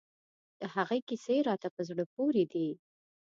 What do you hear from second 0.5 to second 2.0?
د هغه کیسې راته په